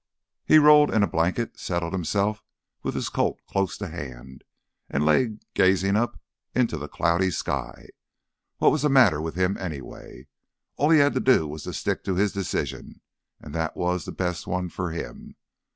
He 0.47 0.57
rolled 0.57 0.89
in 0.91 1.03
a 1.03 1.07
blanket, 1.07 1.59
settled 1.59 1.93
himself 1.93 2.43
with 2.81 2.95
his 2.95 3.07
Colt 3.07 3.39
close 3.47 3.77
to 3.77 3.87
hand, 3.87 4.43
and 4.89 5.05
lay 5.05 5.37
gazing 5.53 5.95
up 5.95 6.19
into 6.55 6.75
the 6.75 6.87
cloudy 6.87 7.29
sky. 7.29 7.89
What 8.57 8.71
was 8.71 8.81
the 8.81 8.89
matter 8.89 9.21
with 9.21 9.35
him, 9.35 9.57
anyway? 9.59 10.25
All 10.75 10.89
he 10.89 10.97
had 10.97 11.13
to 11.13 11.19
do 11.19 11.45
was 11.47 11.67
stick 11.77 12.03
to 12.05 12.15
his 12.15 12.31
decision. 12.33 13.01
And 13.39 13.53
that 13.53 13.77
was 13.77 14.05
the 14.05 14.11
best 14.11 14.47
one 14.47 14.69
for 14.69 14.89
him. 14.89 15.35